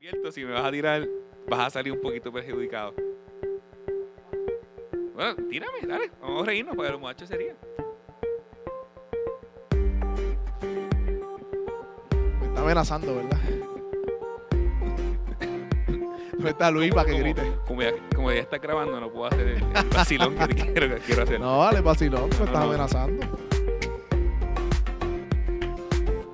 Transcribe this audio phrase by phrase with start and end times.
[0.00, 1.06] advierto, si me vas a tirar,
[1.46, 2.94] vas a salir un poquito perjudicado.
[5.14, 6.10] Bueno, tírame, dale.
[6.22, 7.54] Vamos a reírnos porque los muchachos sería.
[12.40, 13.38] Me está amenazando, ¿verdad?
[16.38, 17.52] No está Luis para que Como- grite.
[17.66, 21.00] Como ya, como ya está grabando, no puedo hacer el, el vacilón que quiero, que
[21.02, 21.38] quiero hacer.
[21.40, 22.62] No, vale, vacilón, me No, estás no.
[22.62, 23.26] amenazando.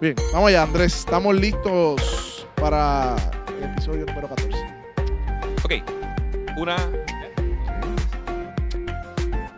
[0.00, 0.94] Bien, vamos allá, Andrés.
[1.00, 3.16] Estamos listos para
[3.57, 4.50] el episodio número 14.
[5.64, 5.73] Ok,
[6.56, 6.77] una.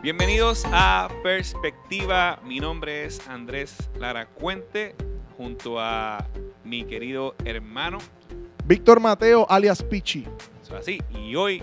[0.02, 2.38] Bienvenidos a Perspectiva.
[2.44, 4.94] Mi nombre es Andrés Lara Cuente,
[5.36, 6.24] junto a
[6.64, 7.98] mi querido hermano.
[8.64, 10.26] Víctor Mateo, alias Pichi.
[10.62, 11.02] Eso es así.
[11.10, 11.62] Y hoy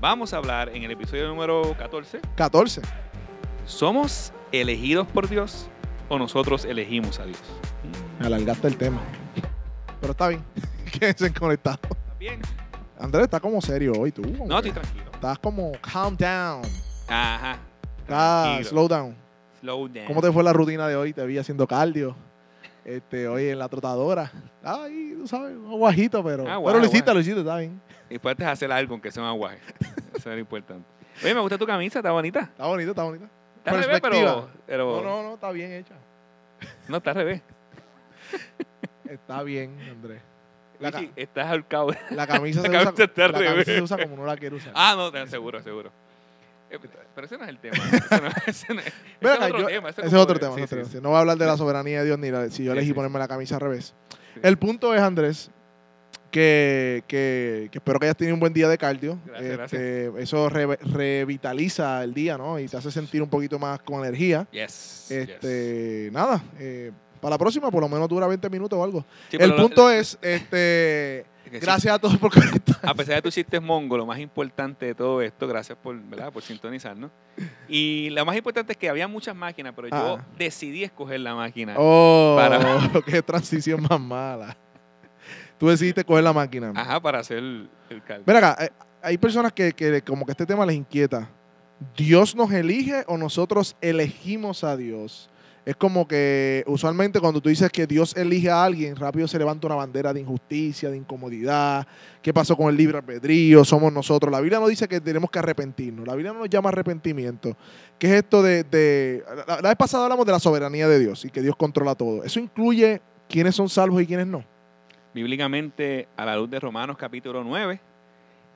[0.00, 2.20] vamos a hablar en el episodio número 14.
[2.34, 2.82] 14.
[3.66, 5.68] ¿Somos elegidos por Dios
[6.08, 7.40] o nosotros elegimos a Dios?
[8.18, 9.00] Me alargaste el tema.
[10.00, 10.42] Pero está bien.
[10.98, 11.80] Quédense conectados.
[11.82, 12.40] ¿Está bien?
[12.98, 14.22] Andrés, está como serio hoy tú.
[14.22, 15.10] No, estoy tranquilo.
[15.12, 16.62] Estás como calm down.
[17.08, 17.58] Ajá.
[18.08, 19.16] Ah, slow down.
[19.60, 20.06] Slow down.
[20.06, 21.12] ¿Cómo te fue la rutina de hoy?
[21.12, 22.14] Te vi haciendo cardio.
[22.84, 24.30] Este, hoy en la trotadora.
[24.62, 26.42] Ay, tú sabes, un aguajito, pero.
[26.48, 27.80] Ah, pero lo hiciste, lo hiciste, está bien.
[28.10, 29.58] Y puedes hacer algo aunque sea un aguaje.
[30.14, 30.86] Eso es lo importante.
[31.22, 32.40] Oye, me gusta tu camisa, está bonita.
[32.40, 33.24] Está bonito, está bonito.
[33.58, 34.48] Está al revés, pero, Perspectiva.
[34.66, 35.94] pero No, no, no, está bien hecha.
[36.88, 37.42] no está al revés.
[39.08, 40.22] Está bien, Andrés.
[40.80, 41.88] La, Michi, estás ahorcado.
[42.10, 44.56] la camisa, la se, usa, camisa al la camisa se usa como no la quiero
[44.56, 44.72] usar.
[44.74, 45.90] Ah, no, seguro, seguro.
[46.70, 46.78] Eh,
[47.14, 47.76] Pero ese no es el tema.
[48.46, 48.94] Ese, no, es,
[49.52, 49.88] otro tema.
[49.90, 50.56] ese es otro tema.
[51.02, 52.88] No voy a hablar de la soberanía de Dios ni la- si yo Sí, elegí
[52.88, 52.94] sí.
[52.94, 53.94] ponerme la camisa al revés.
[54.34, 54.40] Sí.
[54.42, 55.50] El punto es, Andrés,
[56.30, 59.18] que, que- que espero que hayas tenido un buen día de cardio.
[59.26, 62.58] Gracias, Este, Eso re- revitaliza el día, ¿no?
[62.58, 64.46] Y te hace sentir un poquito más con energía.
[64.50, 65.10] Yes.
[65.10, 66.90] Este, nada, eh,
[67.22, 69.06] para la próxima por lo menos dura 20 minutos o algo.
[69.30, 72.76] Sí, el lo- punto es, este, sí, gracias a todos por conectar.
[72.82, 76.32] A pesar de tus chistes mongo, lo más importante de todo esto, gracias por, ¿verdad?
[76.32, 77.10] por sintonizarnos.
[77.68, 80.24] Y lo más importante es que había muchas máquinas, pero yo Ah.
[80.36, 81.74] decidí escoger la máquina.
[81.78, 82.58] Oh, Para-
[83.06, 84.56] qué transición más mala.
[85.58, 86.72] Tú decidiste coger la máquina.
[86.74, 88.24] Ajá, para hacer el, el cálculo.
[88.26, 88.70] Ven acá, eh,
[89.00, 91.28] hay personas que, que como que este tema les inquieta.
[91.96, 95.28] ¿Dios nos elige o nosotros elegimos a Dios?
[95.64, 99.68] Es como que usualmente cuando tú dices que Dios elige a alguien, rápido se levanta
[99.68, 101.86] una bandera de injusticia, de incomodidad.
[102.20, 103.64] ¿Qué pasó con el libre albedrío?
[103.64, 104.32] Somos nosotros.
[104.32, 106.06] La Biblia no dice que tenemos que arrepentirnos.
[106.06, 107.56] La Biblia no nos llama arrepentimiento.
[107.98, 109.22] ¿Qué es esto de...
[109.46, 112.24] la, la vez pasada hablamos de la soberanía de Dios y que Dios controla todo.
[112.24, 114.44] ¿Eso incluye quiénes son salvos y quiénes no?
[115.14, 117.80] bíblicamente a la luz de Romanos capítulo 9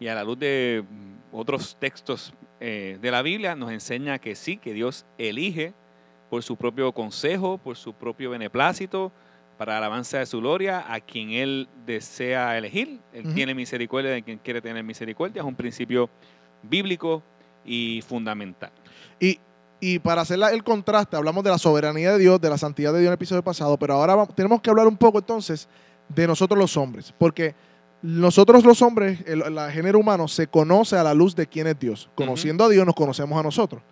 [0.00, 0.84] y a la luz de
[1.32, 5.74] otros textos eh, de la Biblia nos enseña que sí, que Dios elige
[6.30, 9.12] por su propio consejo, por su propio beneplácito,
[9.58, 13.00] para la alabanza de su gloria, a quien Él desea elegir.
[13.12, 15.40] Él tiene misericordia de quien quiere tener misericordia.
[15.40, 16.10] Es un principio
[16.62, 17.22] bíblico
[17.64, 18.70] y fundamental.
[19.18, 19.38] Y,
[19.80, 22.98] y para hacer el contraste, hablamos de la soberanía de Dios, de la santidad de
[23.00, 25.68] Dios en el episodio pasado, pero ahora vamos- tenemos que hablar un poco entonces
[26.08, 27.54] de nosotros los hombres, porque
[28.02, 31.78] nosotros los hombres, el, el género humano, se conoce a la luz de quién es
[31.78, 32.10] Dios.
[32.14, 33.82] Conociendo a Dios, nos conocemos a nosotros.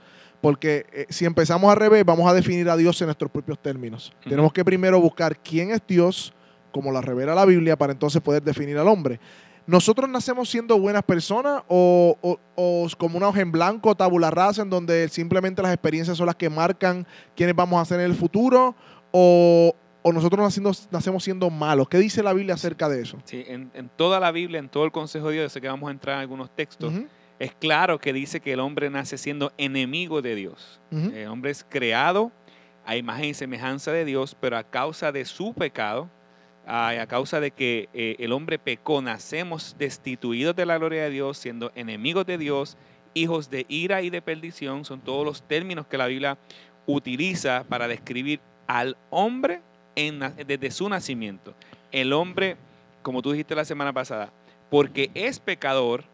[0.40, 4.12] Porque eh, si empezamos al revés, vamos a definir a Dios en nuestros propios términos.
[4.20, 4.30] Ujú.
[4.30, 6.34] Tenemos que primero buscar quién es Dios,
[6.72, 9.18] como la revela la Biblia, para entonces poder definir al hombre.
[9.66, 14.60] ¿Nosotros nacemos siendo buenas personas o, o- o como una hoja en blanco, tabula rasa,
[14.60, 18.14] en donde simplemente las experiencias son las que marcan quiénes vamos a ser en el
[18.14, 18.74] futuro?
[19.10, 21.88] ¿O, o nosotros naciendo- nacemos siendo malos?
[21.88, 23.16] ¿Qué dice la Biblia acerca de eso?
[23.24, 25.88] Sí, en, en toda la Biblia, en todo el consejo de Dios, sé que vamos
[25.88, 27.06] a entrar en algunos textos, Ujú,
[27.44, 30.80] es claro que dice que el hombre nace siendo enemigo de Dios.
[30.90, 32.32] El hombre es creado
[32.86, 36.08] a imagen y semejanza de Dios, pero a causa de su pecado,
[36.66, 41.36] a causa de que eh, el hombre pecó, nacemos destituidos de la gloria de Dios,
[41.36, 42.78] siendo enemigos de Dios,
[43.12, 44.86] hijos de ira y de perdición.
[44.86, 46.38] Son todos los términos que la Biblia
[46.86, 49.60] utiliza para describir al hombre
[49.96, 51.54] en desde su nacimiento.
[51.92, 52.56] El hombre,
[53.02, 54.32] como tú dijiste la semana pasada,
[54.70, 56.04] porque es pecador,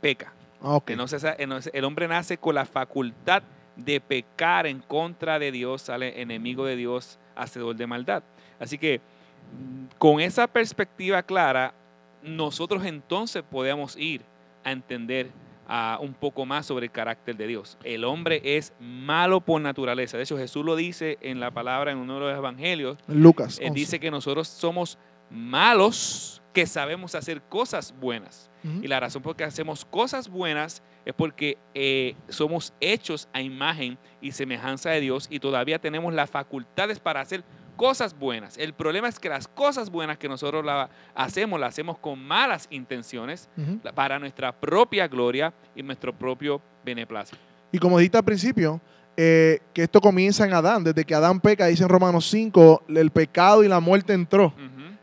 [0.00, 0.32] peca.
[0.62, 0.90] Ah, ok.
[0.90, 1.24] Entonces,
[1.72, 3.42] el hombre nace con la facultad
[3.76, 8.22] de pecar en contra de Dios, sale enemigo de Dios, hacedor de maldad.
[8.58, 11.74] Así que mm, con esa perspectiva clara,
[12.22, 14.22] nosotros entonces podemos ir
[14.64, 15.30] a entender
[15.66, 17.78] ah, un poco más sobre el carácter de Dios.
[17.82, 20.16] El hombre es malo por naturaleza.
[20.16, 22.98] De hecho, Jesús lo dice en la palabra en uno de los evangelios.
[23.06, 23.58] Lucas.
[23.58, 23.80] Él 11.
[23.80, 24.98] dice que nosotros somos
[25.30, 28.50] malos que sabemos hacer cosas buenas.
[28.82, 33.96] Y la razón por que hacemos cosas buenas es porque eh, somos hechos a imagen
[34.20, 37.42] y semejanza de Dios y todavía tenemos las facultades para hacer
[37.76, 38.58] cosas buenas.
[38.58, 42.66] El problema es que las cosas buenas que nosotros la hacemos, las hacemos con malas
[42.70, 43.48] intenciones
[43.94, 47.38] para nuestra propia gloria y nuestro propio beneplácito.
[47.72, 48.78] Y como dijiste al principio,
[49.16, 50.84] eh, que esto comienza en Adán.
[50.84, 54.54] Desde que Adán peca, dice en Romanos 5, el pecado y la muerte entró.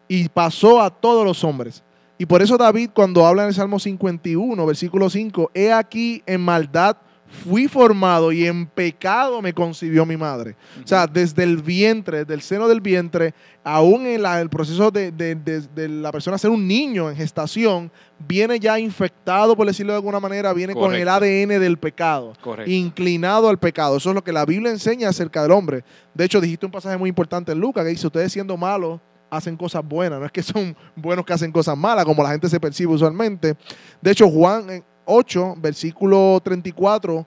[0.08, 1.84] Y pasó a todos los hombres.
[2.18, 6.42] Y por eso David, cuando habla en el Salmo 51, versículo 5, he aquí en
[6.42, 6.98] maldad
[7.44, 10.56] fui formado y en pecado me concibió mi madre.
[10.82, 13.34] O sea, desde el vientre, desde el seno del vientre,
[13.66, 17.18] aún en la- el proceso de, de- de- de la persona ser un niño en
[17.18, 17.92] gestación,
[18.28, 21.08] viene ya infectado, por decirlo de alguna manera, viene con el.
[21.10, 22.72] ADN del pecado Correcto.
[22.72, 23.98] inclinado al pecado.
[23.98, 25.84] Eso es lo que la Biblia enseña acerca del hombre.
[26.14, 29.58] De hecho, dijiste un pasaje muy importante en Lucas que dice, ustedes siendo malos hacen
[29.58, 30.20] cosas buenas.
[30.20, 33.56] No es que son buenos que hacen cosas malas, como la gente se percibe usualmente.
[34.02, 37.26] De hecho, Juan eh, 8, versículo 34,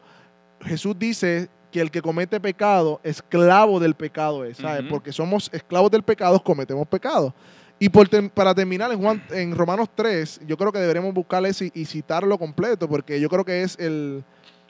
[0.63, 4.85] Jesús dice que el que comete pecado, esclavo del pecado es, ¿sabes?
[4.91, 7.33] Porque somos esclavos del pecado, cometemos pecado.
[7.79, 11.65] Y por para terminar, en, Juan, en Romanos 3, yo creo que deberemos buscar eso
[11.65, 14.23] y, y citarlo completo, porque yo creo que es el,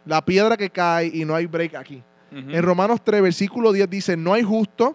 [0.04, 2.02] la piedra que cae y no hay break aquí.
[2.32, 4.94] En Romanos 3, versículo 10 dice, no hay justo,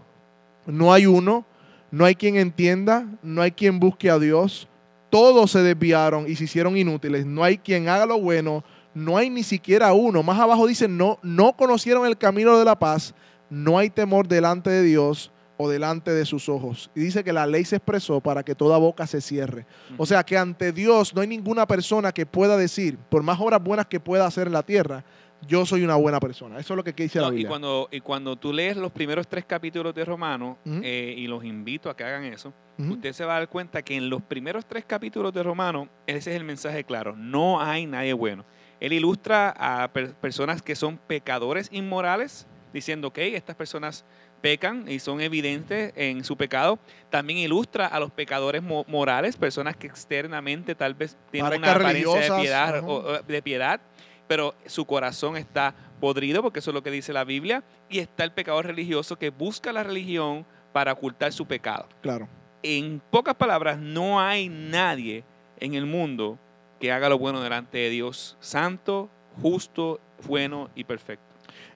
[0.66, 1.46] no hay uno,
[1.96, 4.68] no hay quien entienda, no hay quien busque a Dios,
[5.10, 9.30] todos se desviaron y se hicieron inútiles, no hay quien haga lo bueno, no hay
[9.30, 10.22] ni siquiera uno.
[10.22, 13.16] Más abajo dice, no, no conocieron el camino de la paz,
[13.50, 16.92] no hay temor delante de Dios o delante de sus ojos.
[16.96, 19.66] Y dice que la ley se expresó para que toda boca se cierre.
[19.96, 23.64] O sea que ante Dios no hay ninguna persona que pueda decir, por más obras
[23.64, 25.06] buenas que pueda hacer en la tierra,
[25.48, 26.60] yo soy una buena persona.
[26.60, 27.50] Eso es lo que dice la No, y, Biblia.
[27.50, 30.82] cuando, y cuando tú lees los primeros tres capítulos de Romano, Ujú.
[30.84, 32.94] eh, y los invito a que hagan eso, Ujú.
[32.94, 36.32] usted se va a dar cuenta que en los primeros tres capítulos de Romano, ese
[36.32, 38.44] es el mensaje claro, no hay nadie bueno.
[38.80, 44.04] Él ilustra a per- personas que son pecadores inmorales, diciendo que estas personas
[44.42, 46.78] pecan y son evidentes en su pecado.
[47.10, 52.20] También ilustra a los pecadores mo- morales, personas que externamente tal vez tienen una apariencia
[52.36, 53.80] de piedad, o de piedad,
[54.28, 58.24] pero su corazón está podrido, porque eso es lo que dice la Biblia, y está
[58.24, 62.28] el pecador religioso que busca la religión para ocultar su pecado Claro.
[62.64, 65.24] en pocas palabras, no hay nadie
[65.60, 66.38] en el mundo
[66.80, 69.10] que haga lo bueno delante de Dios, santo,
[69.42, 71.24] justo, bueno y perfecto.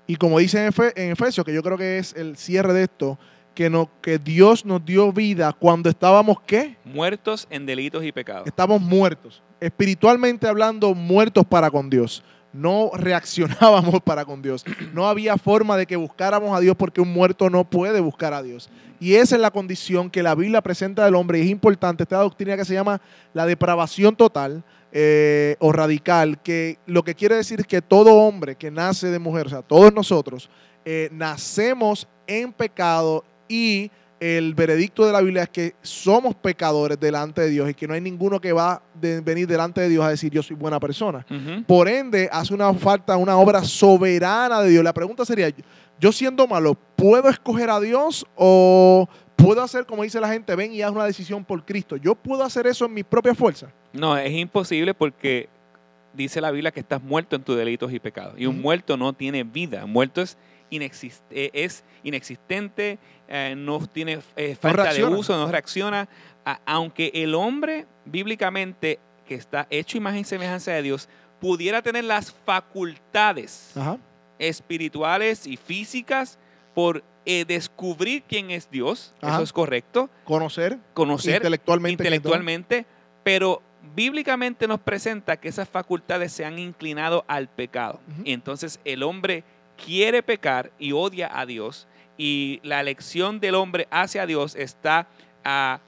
[0.07, 2.84] Y como dice en, Efe- en Efesios, que yo creo que es el cierre de
[2.84, 3.18] esto,
[3.56, 6.78] que, no, que Dios nos dio vida cuando estábamos, ¿qué?
[6.84, 8.48] Muertos en delitos y pecados.
[8.48, 9.42] Estamos muertos.
[9.60, 12.24] Espiritualmente hablando, muertos para con Dios.
[12.51, 14.66] No reaccionábamos para con Dios.
[14.94, 18.42] No había forma de que buscáramos a Dios porque un muerto no puede buscar a
[18.42, 18.69] Dios.
[19.00, 21.40] Y esa es la condición que la Biblia presenta del hombre.
[21.40, 23.01] Y es importante esta doctrina que se llama
[23.34, 28.72] la depravación total eh, o radical, que lo que quiere decir que todo hombre que
[28.72, 30.50] nace de mujer, o sea, todos nosotros,
[30.84, 37.42] eh, nacemos en pecado y el veredicto de la Biblia es que somos pecadores delante
[37.42, 40.10] de Dios y que no hay ninguno que va a venir delante de Dios a
[40.10, 41.25] decir yo soy buena persona.
[41.66, 44.83] Por ende, hace una falta una obra soberana de Dios.
[44.83, 45.50] La pregunta sería,
[46.00, 50.74] yo siendo malo, ¿puedo escoger a Dios o puedo hacer como dice la gente, ven
[50.74, 51.95] y haz una decisión por Cristo?
[51.95, 53.71] ¿Yo puedo hacer eso en mi propia fuerza?
[53.94, 55.50] No, es imposible porque
[56.13, 58.36] dice la Biblia que estás muerto en tus delitos y pecados.
[58.38, 59.86] Y un muerto no tiene vida.
[59.86, 60.38] Muerto es,
[60.71, 66.07] inexist- eh, es inexistente, eh, no tiene eh, falta de uso, no reacciona.
[66.45, 71.07] A- aunque el hombre, bíblicamente, que está hecho imagen y semejanza de Dios,
[71.40, 73.97] pudiera tener las facultades Ajá.
[74.40, 76.38] espirituales y físicas
[76.73, 79.35] por eh, descubrir quién es Dios, Ajá.
[79.35, 82.04] eso es correcto, Conocer conocer intelectualmente.
[82.04, 82.85] intelectualmente,
[83.23, 83.61] pero
[83.95, 87.99] bíblicamente nos presenta que esas facultades se han inclinado al pecado.
[88.23, 89.44] Y entonces el hombre
[89.83, 95.07] quiere pecar y odia a Dios y la elección del hombre hacia Dios está
[95.45, 95.80] ah,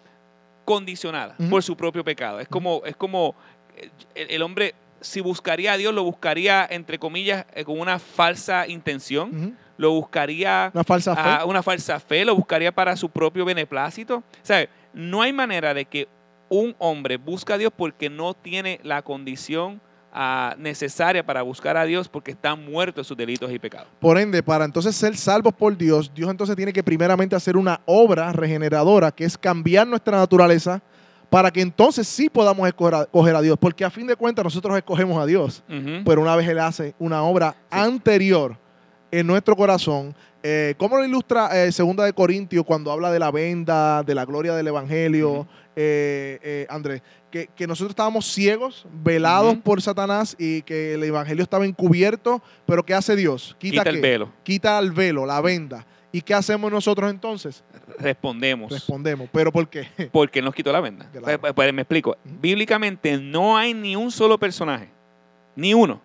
[0.66, 2.40] condicionada por su propio pecado.
[2.40, 3.36] Es como, es como
[3.76, 8.00] eh, el, el hombre, si buscaría a Dios, lo buscaría, entre comillas, eh, con una
[8.00, 11.46] falsa intención, lo buscaría Una falsa fe.
[11.46, 14.24] una falsa fe, lo buscaría para su propio beneplácito.
[14.44, 14.70] ¿Sabe?
[14.94, 16.08] No hay manera de que
[16.50, 19.82] un hombre busque a Dios porque no tiene la condición
[20.58, 23.88] necesaria para buscar a Dios porque está muerto en sus delitos y pecados.
[24.00, 27.82] Por ende, para entonces ser salvos por Dios, Dios entonces tiene que primeramente hacer una
[27.86, 30.82] obra regeneradora, que es cambiar nuestra naturaleza,
[31.30, 33.58] para que entonces sí podamos escoger a, Dios.
[33.58, 35.64] Porque a fin de cuentas nosotros escogemos a Dios,
[36.06, 38.61] pero una vez Él hace una obra anterior
[39.12, 40.16] en nuestro corazón.
[40.44, 44.26] Eh, ¿Cómo lo ilustra eh, Segunda de Corintios cuando habla de la venda, de la
[44.26, 45.48] gloria del Evangelio?
[45.76, 51.44] Eh, eh, Andrés, que, que nosotros estábamos ciegos, velados por Satanás y que el Evangelio
[51.44, 53.56] estaba encubierto, pero ¿qué hace Dios?
[53.58, 54.34] Quita el velo.
[54.44, 55.86] quita el velo, la venda.
[56.12, 57.64] ¿Y qué hacemos nosotros entonces?
[57.98, 58.70] Respondemos.
[58.70, 59.30] Respondemos.
[59.32, 59.88] ¿Pero por qué?
[60.12, 61.10] Porque nos quitó la venda.
[61.10, 61.26] Claro.
[61.26, 62.18] Pues, pues, pues, me explico.
[62.24, 64.90] Bíblicamente no hay ni un solo personaje,
[65.56, 66.02] ni uno,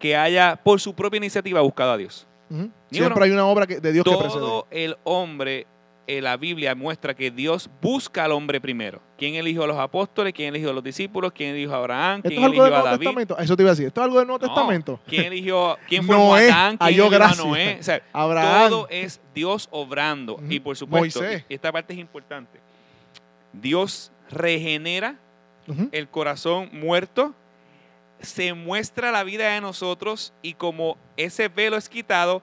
[0.00, 2.26] que haya por su propia iniciativa buscado a Dios.
[2.50, 2.62] Ujú.
[2.90, 3.24] Ni Siempre uno.
[3.24, 4.40] hay una obra que- de Dios que precede.
[4.40, 5.66] Todo el hombre,
[6.06, 9.00] en la Biblia muestra que Dios busca al hombre primero.
[9.16, 10.34] ¿Quién eligió a los apóstoles?
[10.34, 11.32] ¿Quién eligió a los discípulos?
[11.32, 12.16] ¿Quién eligió a Abraham?
[12.18, 12.98] ¿Esto ¿Quién es algo eligió del a Nuevo David?
[13.06, 13.38] Testamento?
[13.38, 13.86] Eso te iba a decir.
[13.86, 14.54] ¿Esto es algo del Nuevo No.
[14.54, 15.00] Testamento?
[15.06, 15.78] ¿Quién eligió?
[15.88, 16.40] ¿Quién fue Noé?
[16.48, 17.34] ¿Quién halló eligió a.
[17.36, 17.76] Noé?
[17.80, 18.68] O sea, Abraham.
[18.70, 20.38] todo es Dios obrando.
[20.50, 21.44] Y por supuesto, Moisés.
[21.48, 22.60] esta parte es importante.
[23.54, 25.16] Dios regenera
[25.92, 27.34] el corazón muerto,
[28.20, 32.42] se muestra la vida de nosotros y como ese velo es quitado,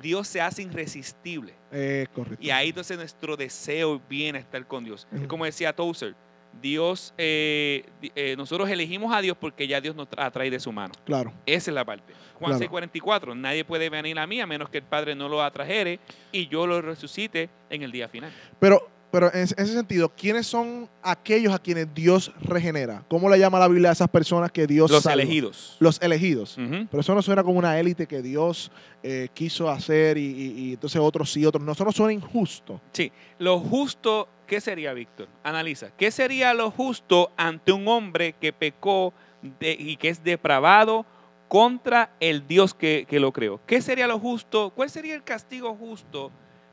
[0.00, 1.54] Dios se hace irresistible.
[1.70, 2.44] Eh, correcto.
[2.44, 5.06] Y ahí entonces nuestro deseo viene a estar con Dios.
[5.28, 6.14] Como decía Tozer,
[6.60, 10.70] Dios, eh, eh, nosotros elegimos a Dios porque ya Dios nos tra- atrae de su
[10.70, 10.92] mano.
[11.06, 11.32] Claro.
[11.46, 12.12] Esa es la parte.
[12.38, 12.70] Juan Claro.
[12.70, 15.98] 6:44, nadie puede venir a mí a menos que el Padre no lo atrajere
[16.30, 18.32] y yo lo resucite en el día final.
[18.60, 23.04] Pero, pero en ese en ese sentido, ¿quiénes son aquellos a quienes Dios regenera?
[23.08, 25.22] ¿Cómo le llama la Biblia a esas personas que Dios Los salva?
[25.22, 25.76] elegidos.
[25.78, 26.56] Los elegidos.
[26.56, 30.72] Pero eso no suena como una élite que Dios eh, quiso hacer y, y- y
[30.72, 31.72] entonces otros sí, otros no.
[31.72, 32.80] Eso no suena injusto.
[32.92, 35.28] Sí, lo justo, ¿qué sería, Víctor?
[35.44, 41.04] Analiza, ¿qué sería lo justo ante un hombre que pecó de- y que es depravado
[41.48, 43.60] contra el Dios que, que lo creó?
[43.66, 44.72] ¿Qué sería lo justo?
[44.74, 46.30] ¿Cuál sería el castigo justo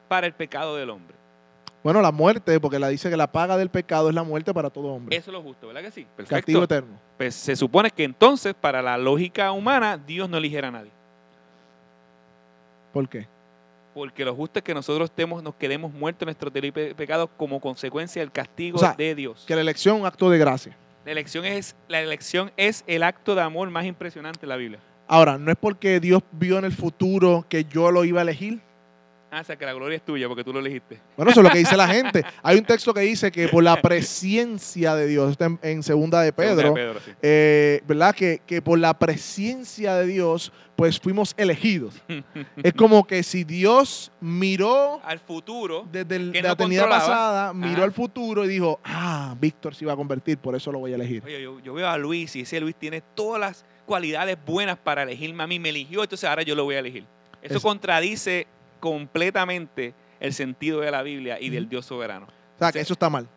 [0.08, 1.19] para el pecado del hombre?
[1.84, 4.70] Bueno, la muerte, porque la dice que la paga del pecado es la muerte para
[4.70, 5.16] todo hombre.
[5.16, 6.06] Eso es lo justo, ¿verdad que sí?
[6.28, 7.00] Castigo eterno.
[7.18, 10.92] Pues se supone que entonces, para la lógica humana, Dios no eligiera a nadie.
[12.92, 13.28] ¿Por qué?
[13.94, 17.30] Porque lo justo es que nosotros estemos, nos quedemos muertos en nuestros delitos y pecados
[17.38, 19.46] como consecuencia del castigo O sea, de Dios.
[19.48, 20.76] Que la elección es un acto de gracia.
[21.06, 24.80] La elección, es, la elección es el acto de amor más impresionante de la Biblia.
[25.08, 28.62] Ahora, no es porque Dios vio en el futuro que yo lo iba a elegir.
[29.32, 31.00] Ah, o sea, que la gloria es tuya porque tú lo elegiste.
[31.16, 32.24] Bueno, eso es lo que dice la gente.
[32.42, 36.22] Hay un texto que dice que por la presencia de Dios, está en, en segunda
[36.22, 37.12] de Segunda Pedro, de Pedro, sí.
[37.22, 38.16] eh, ¿verdad?
[38.16, 41.94] Que, que por la presencia de Dios, pues fuimos elegidos.
[42.64, 47.74] es como que si Dios miró Al futuro, desde el- la no eternidad pasada, miró
[47.76, 47.84] Ajá.
[47.84, 50.96] al futuro y dijo, ah, Víctor se iba a convertir, por eso lo voy a
[50.96, 51.22] elegir.
[51.24, 55.04] oye, yo, yo veo a Luis y ese Luis tiene todas las cualidades buenas para
[55.04, 57.06] elegirme a mí, me eligió, entonces ahora yo lo voy a elegir.
[57.42, 58.48] Eso Es- contradice
[58.80, 61.70] completamente el sentido de la Biblia y del.
[61.70, 62.28] Dios soberano.
[62.28, 63.28] O sea, que eso está mal.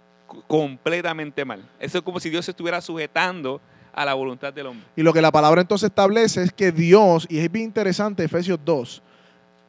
[0.46, 1.68] Completamente mal.
[1.78, 3.60] Eso es como si Dios se estuviera sujetando
[3.92, 4.86] a la voluntad del hombre.
[4.96, 8.58] Y lo que la palabra entonces establece es que Dios, y es bien interesante Efesios
[8.64, 9.02] 2,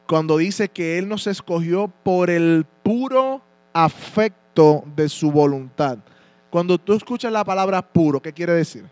[0.06, 5.98] cuando dice que Él nos escogió por el puro afecto de su voluntad.
[6.50, 8.84] Cuando tú escuchas la palabra puro, ¿qué quiere decir?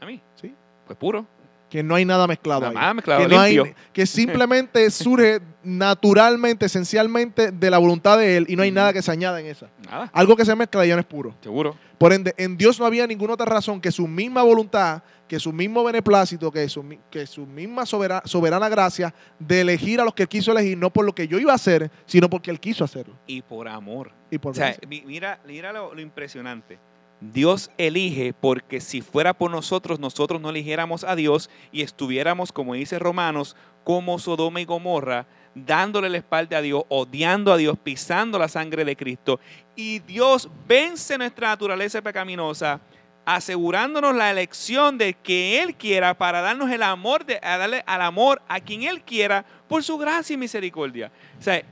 [0.00, 0.54] A mí, ¿Sí?
[0.86, 1.26] pues puro.
[1.74, 2.76] Que no hay nada mezclado Nada ahí.
[2.76, 3.74] más mezclado, que, no hay- limpio.
[3.92, 9.02] que simplemente surge naturalmente, esencialmente de la voluntad de Él y no hay nada que
[9.02, 9.66] se añada en esa.
[9.84, 11.34] Nada, Algo que se mezcla ya no es puro.
[11.40, 11.76] seguro.
[11.98, 15.52] Por ende, en Dios no había ninguna otra razón que su misma voluntad, que su
[15.52, 20.22] mismo beneplácito, que su, que su misma sobera- soberana gracia de elegir a los que
[20.22, 22.84] Él quiso elegir, no por lo que yo iba a hacer, sino porque Él quiso
[22.84, 23.16] hacerlo.
[23.26, 24.12] Y por amor.
[24.30, 26.78] Y por O sea, mira, mira lo, lo impresionante.
[27.20, 32.74] Dios elige porque si fuera por nosotros, nosotros no eligiéramos a Dios y estuviéramos, como
[32.74, 38.38] dice Romanos, como Sodoma y Gomorra, dándole la espalda a Dios, odiando a Dios, pisando
[38.38, 39.40] la sangre de Cristo.
[39.76, 42.80] Y Dios vence nuestra naturaleza pecaminosa,
[43.24, 48.02] asegurándonos la elección de que Él quiera para darnos el amor, de, a darle al
[48.02, 51.10] amor a quien Él quiera por su gracia y misericordia.
[51.38, 51.62] O sea,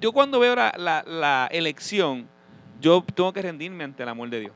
[0.00, 2.28] yo cuando veo la, la- la elección,
[2.80, 4.52] yo tengo que rendirme ante el amor de Dios.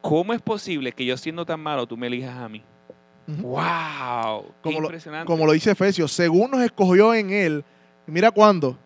[0.00, 2.62] ¿Cómo es posible que yo siendo tan malo tú me elijas a mí?
[3.26, 4.42] ¡Wow!
[4.46, 5.26] ¡Qué Como lo- impresionante!
[5.26, 7.64] Como lo dice Efesios, según nos escogió en Él,
[8.06, 8.76] mira cuándo,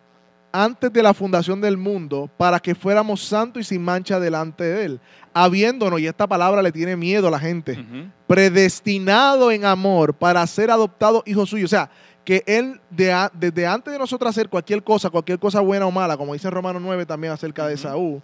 [0.51, 4.85] antes de la fundación del mundo, para que fuéramos santos y sin mancha delante de
[4.85, 4.99] Él,
[5.33, 7.83] habiéndonos, y esta palabra le tiene miedo a la gente,
[8.27, 11.65] predestinado en amor para ser adoptado hijo suyo.
[11.65, 11.89] O sea,
[12.23, 16.17] que Él de desde antes de nosotros hacer cualquier cosa, cualquier cosa buena o mala,
[16.17, 17.77] como dice en Romanos 9 también acerca de.
[17.77, 18.21] Saúl,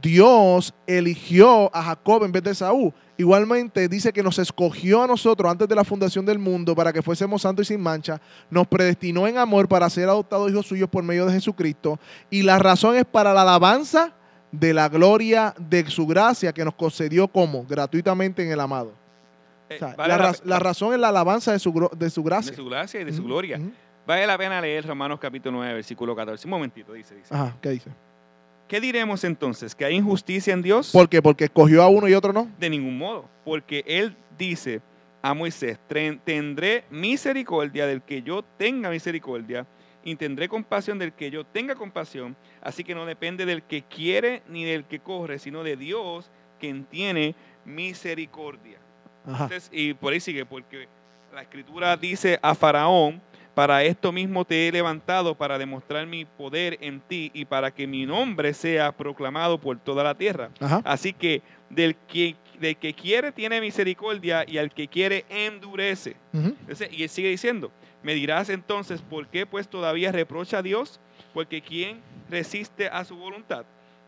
[0.00, 2.92] Dios eligió a Jacob en vez de Saúl.
[3.18, 7.02] Igualmente dice que nos escogió a nosotros antes de la fundación del mundo para que
[7.02, 8.20] fuésemos santos y sin mancha,
[8.50, 11.98] nos predestinó en amor para ser adoptados hijos suyos por medio de Jesucristo
[12.30, 14.12] y la razón es para la alabanza
[14.50, 18.92] de la gloria de su gracia que nos concedió como gratuitamente en el amado.
[19.68, 22.54] Eh, O sea, vale la, razón es la alabanza de su, de su de gracia.
[22.54, 23.60] su gracia y de su gloria.
[24.06, 26.46] Vale la pena leer Romanos capítulo 9, versículo 14.
[26.46, 27.32] Un momentito, dice, dice.
[27.32, 27.90] Ajá, ¿qué dice?
[28.72, 29.74] ¿Qué diremos entonces?
[29.74, 30.92] ¿Que hay injusticia en Dios?
[30.92, 31.20] ¿Por qué?
[31.20, 32.50] Porque escogió a uno y otro no.
[32.58, 34.80] De ningún modo, porque él dice
[35.20, 39.66] a Moisés, "Tren- tendré misericordia del que yo tenga misericordia
[40.02, 42.34] y tendré compasión del que yo tenga compasión.
[42.62, 46.86] Así que no depende del que quiere ni del que corre, sino de Dios quien
[46.86, 47.34] tiene
[47.66, 48.78] misericordia.
[49.26, 50.88] Entonces, y por ahí sigue, porque
[51.34, 53.20] la escritura dice a Faraón,
[53.54, 57.86] para esto mismo te he levantado para demostrar mi poder en ti y para que
[57.86, 60.50] mi nombre sea proclamado por toda la tierra.
[60.60, 60.80] Ajá.
[60.84, 66.16] Así que del que, del que quiere tiene misericordia y al que quiere endurece.
[66.32, 67.70] Entonces, y él sigue diciendo,
[68.02, 70.98] me dirás entonces, ¿por qué pues todavía reprocha a Dios?
[71.34, 73.64] Porque ¿quién resiste a su voluntad?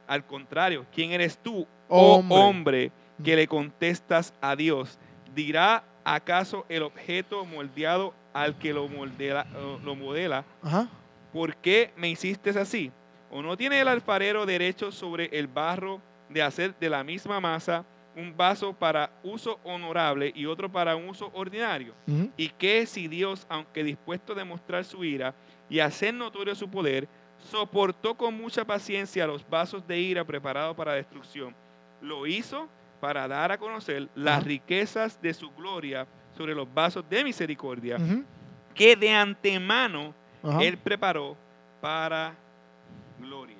[0.06, 2.36] Al contrario, ¿quién eres tú, oh Hombre.
[2.36, 4.98] hombre, que le contestas a Dios?
[5.34, 9.46] ¿Dirá acaso el objeto moldeado al que lo moldea,
[9.82, 10.88] lo modela, Ajá.
[11.32, 12.92] ¿por qué me hiciste así?
[13.30, 17.84] ¿O no tiene el alfarero derecho sobre el barro de hacer de la misma masa
[18.16, 21.94] un vaso para uso honorable y otro para un uso ordinario?
[22.36, 25.34] ¿Y qué si Dios, aunque dispuesto a demostrar su ira
[25.70, 27.08] y hacer notorio su poder,
[27.50, 31.54] soportó con mucha paciencia los vasos de ira preparados para destrucción?
[32.00, 32.68] Lo hizo
[33.00, 37.96] para dar a conocer las riquezas de su gloria sobre los vasos de misericordia
[38.74, 40.14] que de antemano
[40.60, 41.36] él preparó
[41.80, 42.34] para
[43.20, 43.56] gloria.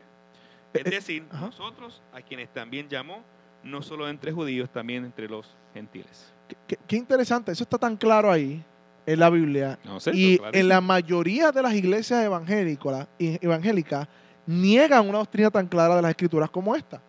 [0.74, 3.22] Eh, Es eh, decir, nosotros a quienes también llamó,
[3.62, 6.32] no solo entre judíos, también entre los gentiles.
[6.48, 8.62] Qué, qué- qué interesante, eso está tan claro ahí
[9.06, 9.78] en la Biblia.
[9.84, 14.08] No y en la mayoría de las iglesias evangélicas, y- evangélicas
[14.46, 17.00] niegan una doctrina tan clara de las escrituras como esta.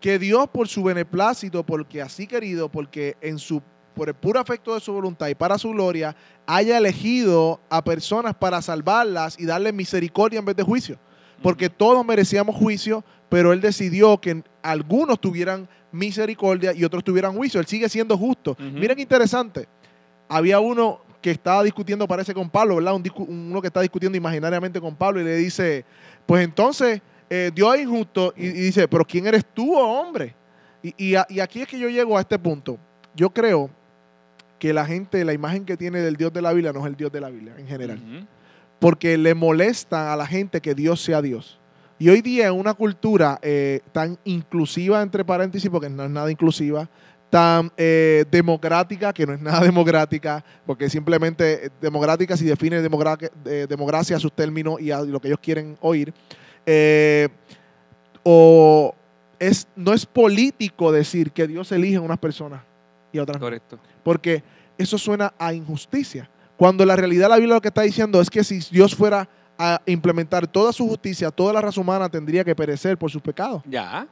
[0.00, 3.60] Que Dios por su beneplácito, porque así querido, porque en su
[3.98, 6.14] por el puro afecto de su voluntad y para su gloria,
[6.46, 10.98] haya elegido a personas para salvarlas y darles misericordia en vez de juicio.
[11.42, 17.58] Porque todos merecíamos juicio, pero Él decidió que algunos tuvieran misericordia y otros tuvieran juicio.
[17.60, 18.56] Él sigue siendo justo.
[18.58, 19.68] Miren qué interesante.
[20.28, 22.94] Había uno que estaba discutiendo, parece con Pablo, ¿verdad?
[22.94, 25.84] Un uno que está discutiendo imaginariamente con Pablo y le dice,
[26.24, 30.36] pues entonces eh, Dios es injusto y, y dice, pero ¿quién eres tú, oh hombre?
[30.82, 32.78] Y, y a- y aquí es que yo llego a este punto.
[33.16, 33.68] Yo creo
[34.58, 36.96] que la gente, la imagen que tiene del Dios de la Biblia no es el
[36.96, 38.26] Dios de la Biblia en general.
[38.78, 41.58] Porque le molesta a la gente que Dios sea Dios.
[41.98, 46.30] Y hoy día en una cultura eh, tan inclusiva, entre paréntesis, porque no es nada
[46.30, 46.88] inclusiva,
[47.28, 54.16] tan eh, democrática, que no es nada democrática, porque simplemente eh, democrática si define democracia
[54.16, 56.12] a sus términos y a lo que ellos quieren oír,
[58.22, 58.94] o
[59.38, 62.67] es, no es político decir que Dios elige a unas personas
[63.18, 63.78] y a otras no Correcto.
[64.02, 64.42] porque
[64.78, 66.28] eso suena a injusticia.
[66.56, 69.28] Cuando la realidad la Biblia lo que está diciendo es que si Dios fuera
[69.58, 73.62] a implementar toda su justicia, toda la raza humana tendría que perecer por sus pecados.
[73.66, 74.06] Ya.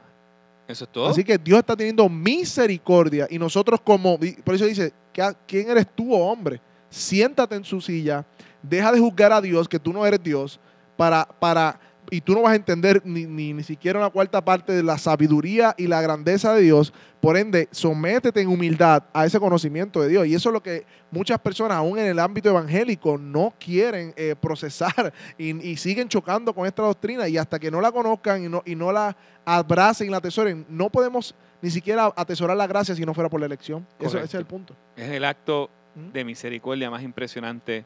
[0.67, 1.07] Eso es todo.
[1.07, 5.87] Así que Dios está teniendo misericordia y nosotros como, por eso dice, "¿Qué- ¿quién eres
[5.95, 6.59] tú, oh hombre?
[6.89, 8.25] Siéntate en su silla,
[8.61, 10.59] deja de juzgar a Dios, que tú no eres Dios,
[10.97, 14.73] para, para, y tú no vas a entender ni, ni, ni siquiera una cuarta parte
[14.73, 16.93] de la sabiduría y la grandeza de Dios.
[17.19, 20.27] Por ende, sométete en humildad a ese conocimiento de Dios.
[20.27, 24.35] Y eso es lo que muchas personas, aún en el ámbito evangélico, no quieren eh,
[24.39, 27.27] procesar y, y siguen chocando con esta doctrina.
[27.27, 29.15] Y hasta que no la conozcan y no, y no la
[29.45, 33.39] abracen y la atesoren, no podemos ni siquiera atesorar la gracia si no fuera por
[33.39, 33.85] la elección.
[33.99, 34.75] Eso, ese es el punto.
[34.95, 36.11] Es el acto ¿Mm?
[36.11, 37.85] de misericordia más impresionante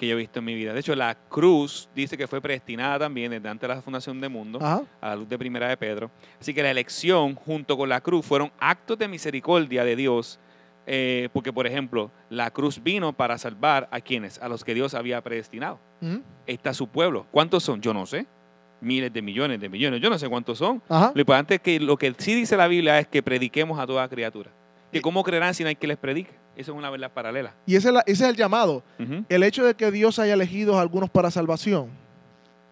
[0.00, 0.72] que yo he visto en mi vida.
[0.72, 4.30] De hecho, la cruz dice que fue predestinada también desde antes de la fundación del
[4.30, 4.82] mundo, Ajá.
[5.00, 6.10] a la luz de primera de Pedro.
[6.40, 10.40] Así que la elección junto con la cruz fueron actos de misericordia de Dios.
[10.86, 14.94] eh, porque, por ejemplo, la cruz vino para salvar a quienes, a los que Dios
[14.94, 15.78] había predestinado.
[16.46, 17.26] Está su pueblo.
[17.30, 17.80] ¿Cuántos son?
[17.80, 18.26] Yo no sé.
[18.80, 20.00] Miles de millones de millones.
[20.00, 20.82] Yo no sé cuántos son.
[20.88, 21.12] Ajá.
[21.14, 24.08] Lo importante es que lo que sí dice la Biblia es que prediquemos a toda
[24.08, 24.50] criatura.
[24.92, 26.30] Que cómo creerán si no hay que les predique.
[26.56, 27.54] Eso es una verdad paralela.
[27.66, 28.82] Y ese es, la- ese es el llamado.
[29.28, 31.90] El hecho de que Dios haya elegido a algunos para salvación,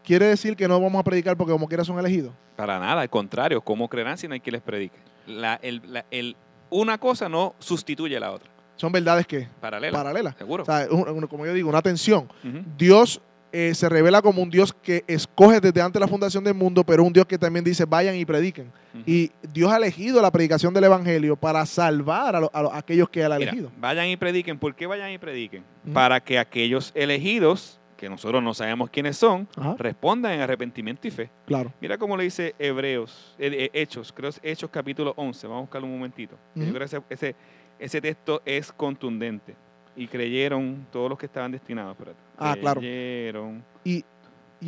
[0.04, 2.32] quiere decir que no vamos a predicar porque como quiera son elegidos.
[2.56, 4.96] Para nada, al contrario, ¿cómo creerán si no hay que les predique?
[5.26, 6.36] La- el- la- el-
[6.70, 8.50] una cosa no sustituye a la otra.
[8.76, 9.96] Son verdades que Paralela.
[9.96, 10.36] paralelas.
[10.36, 10.62] Seguro.
[10.62, 12.28] O sea, un- un- como yo digo, una tensión.
[12.76, 13.20] Dios
[13.52, 16.84] eh, se revela como un Dios que escoge desde antes de la fundación del mundo,
[16.84, 18.70] pero un Dios que también dice vayan y prediquen.
[19.06, 22.78] Y Dios ha elegido la predicación del Evangelio para salvar a, lo- a lo- a
[22.78, 23.70] aquellos que Él ha Mira, elegido.
[23.78, 24.58] vayan y prediquen.
[24.58, 25.62] ¿Por qué vayan y prediquen?
[25.92, 31.30] Para que aquellos elegidos, que nosotros no sabemos quiénes son, respondan en arrepentimiento y fe.
[31.46, 31.72] claro.
[31.80, 35.46] Mira cómo le dice Hebreos, eh, eh, Hechos, creo es Hechos capítulo 11.
[35.46, 36.36] Vamos a buscarlo un momentito.
[36.54, 37.36] Yo creo que ese, ese,
[37.78, 39.54] ese texto es contundente.
[39.96, 41.96] Y creyeron todos los que estaban destinados.
[41.98, 42.20] espérate.
[42.38, 42.80] Ah, claro.
[42.80, 43.64] Creyeron.
[43.84, 44.04] Y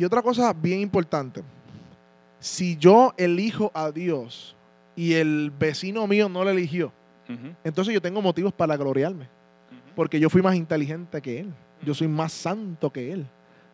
[0.05, 1.43] otra cosa bien importante,
[2.39, 4.55] si yo elijo a Dios
[4.95, 6.91] y el vecino mío no lo eligió,
[7.63, 9.27] entonces yo tengo motivos para gloriarme.
[9.95, 11.53] Porque yo fui más inteligente que él.
[11.83, 13.25] Yo soy más santo que él.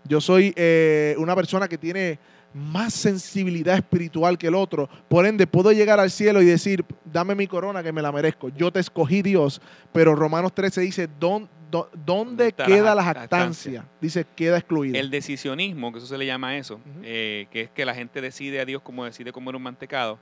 [0.04, 2.20] Yo soy eh, una persona que tiene
[2.54, 4.90] más sensibilidad espiritual que el otro.
[5.08, 8.50] Por ende, puedo llegar al cielo y decir, dame mi corona que me la merezco.
[8.50, 9.62] Yo te escogí Dios.
[9.94, 13.86] Pero Romanos 13 dice, ¿dó- dó- ¿dónde queda la jac- jactancia?
[14.02, 14.98] Dice, queda excluida.
[14.98, 18.60] El decisionismo, que eso se le llama eso, eh, que es que la gente decide
[18.60, 20.18] a Dios como decide comer un mantecado,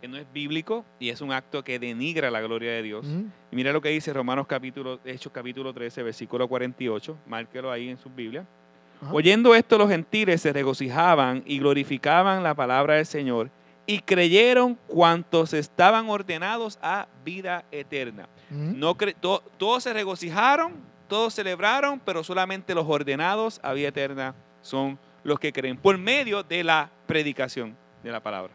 [0.00, 3.04] que no es bíblico y es un acto que denigra la gloria de Dios.
[3.52, 7.98] Y mira lo que dice Romanos capítulo, Hechos capítulo 13, versículo 48, márquelo ahí en
[7.98, 8.46] su Biblia.
[9.02, 9.12] Ajá.
[9.12, 13.50] Oyendo esto los gentiles se regocijaban y glorificaban la palabra del Señor
[13.86, 18.28] y creyeron cuantos estaban ordenados a vida eterna.
[18.50, 18.60] Ujú.
[18.76, 20.74] No cre- to- todos se regocijaron,
[21.08, 26.42] todos celebraron, pero solamente los ordenados a vida eterna son los que creen por medio
[26.42, 28.52] de la predicación de la palabra.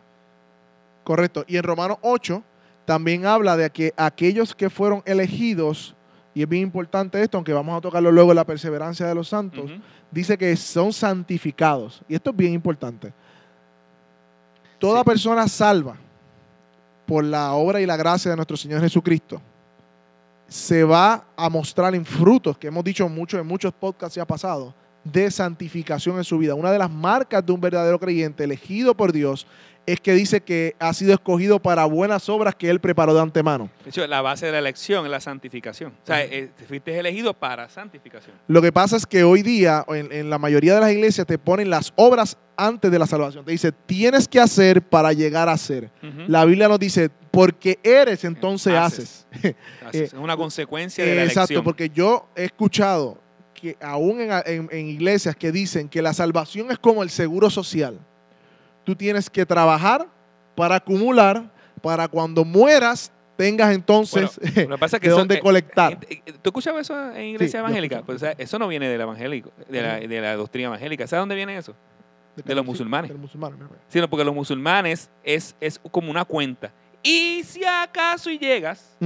[1.03, 1.43] Correcto.
[1.47, 2.43] Y en Romanos 8
[2.85, 5.95] también habla de que aquellos que fueron elegidos,
[6.35, 9.29] y es bien importante esto, aunque vamos a tocarlo luego en la perseverancia de los
[9.29, 9.71] santos,
[10.11, 12.01] dice que son santificados.
[12.07, 13.11] Y esto es bien importante.
[14.77, 15.05] Toda Sí.
[15.05, 15.95] persona salva
[17.05, 19.41] por la obra y la gracia de nuestro Señor Jesucristo
[20.47, 24.73] se va a mostrar en frutos, que hemos dicho mucho en muchos podcasts ya pasados,
[25.03, 26.53] de santificación en su vida.
[26.55, 29.47] Una de las marcas de un verdadero creyente elegido por Dios
[29.85, 33.69] es que dice que ha sido escogido para buenas obras que Él preparó de antemano.
[33.83, 35.91] De hecho, la base de la elección es la santificación.
[36.03, 38.35] O sea, eh, fuiste elegido para santificación.
[38.47, 41.37] Lo que pasa es que hoy día, en, en la mayoría de las iglesias, te
[41.37, 43.45] ponen las obras antes de la salvación.
[43.45, 45.91] Te dice, tienes que hacer para llegar a ser.
[46.27, 49.27] La Biblia nos dice, porque eres, entonces haces.
[49.31, 49.55] Haces.
[49.85, 51.63] Así es, una consecuencia de la Eh, Exacto, elección.
[51.63, 53.19] porque yo he escuchado
[53.53, 57.49] que aún en, en- en iglesias que dicen que la salvación es como el seguro
[57.49, 57.99] social.
[58.85, 60.07] Tú tienes que trabajar
[60.55, 65.39] para acumular, para cuando mueras tengas entonces Lo que pasa es que de eso- dónde
[65.41, 65.99] colectar.
[66.41, 68.01] ¿Tú escuchabas eso en iglesia Sí, evangélica?
[68.03, 71.05] Pues, o sea, eso no viene del evangélico, de la, de la doctrina evangélica.
[71.07, 71.75] ¿Sabes dónde viene eso?
[72.35, 73.09] de los Sí, musulmanes.
[73.09, 73.69] de los musulmanes, mira.
[73.87, 76.71] Sino porque los musulmanes es, es como una cuenta.
[77.01, 78.97] Y si acaso y llegas,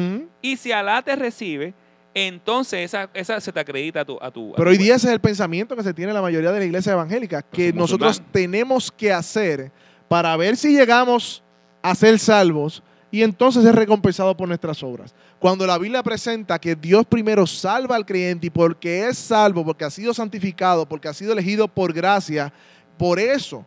[0.41, 1.73] y si Alá te recibe,
[2.13, 4.17] entonces esa, esa se te acredita a tu...
[4.21, 6.15] A tu a Pero tu hoy día ese es el pensamiento que se tiene en
[6.15, 9.71] la mayoría de la iglesia evangélica, que nosotros tenemos que hacer
[10.07, 11.43] para ver si llegamos
[11.81, 15.15] a ser salvos y entonces es recompensado por nuestras obras.
[15.39, 19.85] Cuando la Biblia presenta que Dios primero salva al creyente y porque es salvo, porque
[19.85, 22.53] ha sido santificado, porque ha sido elegido por gracia,
[22.97, 23.65] por eso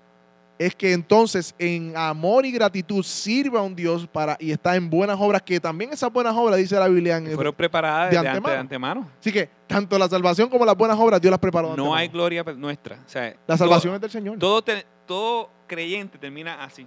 [0.59, 4.89] es que entonces en amor y gratitud sirve a un Dios para y está en
[4.89, 8.19] buenas obras, que también esas buenas obras, dice la Biblia, en fueron preparadas de de,
[8.19, 8.61] ante- de antemano.
[8.61, 9.09] antemano.
[9.19, 11.71] Así que tanto la salvación como las buenas obras Dios las preparó.
[11.71, 11.95] de No antemano.
[11.97, 12.97] hay gloria nuestra.
[13.05, 14.39] O sea, La todo- salvación es del Señor.
[14.39, 16.87] Todo, te- todo creyente termina así,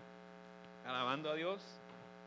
[0.88, 1.60] alabando a Dios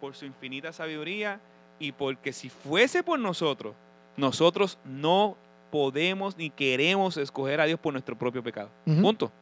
[0.00, 1.40] por su infinita sabiduría
[1.78, 3.74] y porque si fuese por nosotros,
[4.16, 5.36] nosotros no
[5.70, 8.68] podemos ni queremos escoger a Dios por nuestro propio pecado.
[8.86, 9.00] Ujú.
[9.02, 9.32] Punto.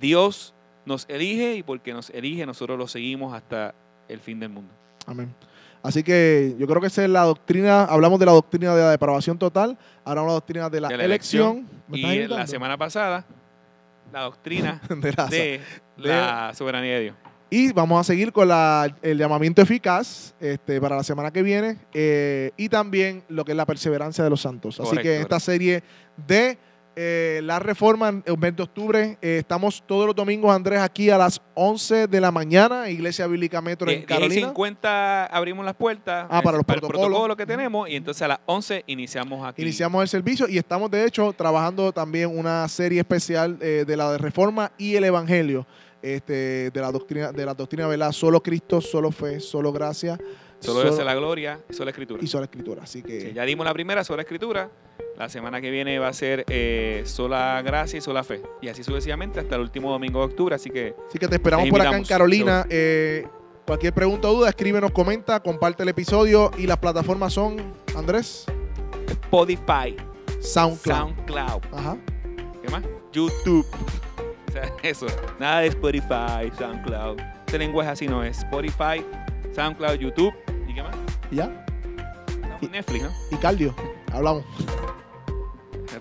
[0.00, 3.74] Dios nos elige y porque nos elige nosotros lo seguimos hasta
[4.08, 4.72] el fin del mundo.
[5.06, 5.34] Amén.
[5.82, 8.90] Así que yo creo que esa es la doctrina, hablamos de la doctrina de la
[8.92, 11.66] depravación total, ahora la doctrina de la, De la elección.
[11.88, 13.24] ¿Me Y la semana pasada,
[14.12, 15.60] la doctrina De la- de
[15.96, 17.16] la soberanía de Dios.
[17.50, 21.76] Y vamos a seguir con la- el llamamiento eficaz este, para la semana que viene
[21.92, 24.78] eh, y también lo que es la perseverancia de los santos.
[24.78, 25.82] Así Correcto, que en esta serie
[26.26, 26.58] de
[26.96, 31.08] eh, la reforma, en el mes de octubre, eh, estamos todos los domingos, Andrés, aquí
[31.10, 34.46] a las 11 de la mañana, Iglesia Bíblica Metro en 10 y Carolina.
[34.48, 37.06] 50 abrimos las puertas Ah, para eh, los el protocolos.
[37.08, 39.62] protocolo que tenemos y entonces a las 11 iniciamos aquí.
[39.62, 44.18] Iniciamos el servicio y estamos de hecho trabajando también una serie especial eh, de la
[44.18, 45.66] reforma y el evangelio
[46.02, 48.12] este, de la doctrina de la doctrina ¿verdad?
[48.12, 50.18] solo Cristo, solo fe, solo gracia,
[50.58, 52.22] Solo Dios es la gloria y solo escritura.
[52.22, 52.82] y sola escritura.
[52.84, 54.70] Así que Sí, ya dimos la primera, sola escritura.
[55.16, 58.42] La semana que viene va a ser eh, sola gracia y sola fe.
[58.60, 60.54] Y así sucesivamente hasta el último domingo de octubre.
[60.54, 62.04] Así que Así que te esperamos por acá en.
[62.04, 62.66] Carolina.
[62.70, 63.26] Eh,
[63.66, 68.46] cualquier pregunta o duda, escríbenos, comenta, comparte el episodio y las plataformas son, Andrés,
[69.08, 69.96] Spotify,
[70.40, 70.96] SoundCloud.
[70.96, 71.96] SoundCloud, Ajá.
[72.62, 72.82] ¿qué más?
[73.12, 73.66] YouTube.
[74.48, 75.06] O sea, eso.
[75.40, 77.18] Nada de Spotify, SoundCloud.
[77.46, 78.36] Este lenguaje así no es.
[78.40, 79.02] Spotify,
[79.54, 80.34] SoundCloud, YouTube.
[80.68, 80.94] ¿Y qué más?
[81.30, 81.64] Y ya.
[82.60, 83.10] En Netflix, ¿no?
[83.30, 83.74] Y cardio.
[84.12, 84.44] Hablamos.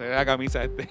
[0.02, 0.90] Arregla la camisa este.